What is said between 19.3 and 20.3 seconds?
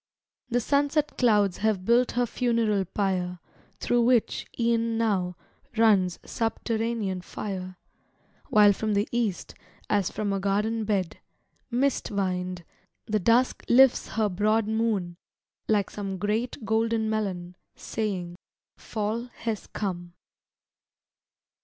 has come."